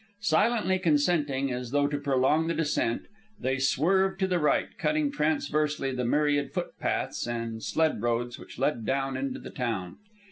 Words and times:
Silently 0.21 0.79
consenting, 0.79 1.51
as 1.53 1.69
though 1.69 1.85
to 1.87 1.99
prolong 1.99 2.47
the 2.47 2.55
descent, 2.55 3.03
they 3.39 3.59
swerved 3.59 4.19
to 4.19 4.25
the 4.25 4.39
right, 4.39 4.75
cutting 4.79 5.11
transversely 5.11 5.91
the 5.91 6.03
myriad 6.03 6.51
foot 6.51 6.71
paths 6.79 7.27
and 7.27 7.61
sled 7.61 8.01
roads 8.01 8.39
which 8.39 8.57
led 8.57 8.83
down 8.83 9.15
into 9.15 9.37
the 9.37 9.51
town. 9.51 9.97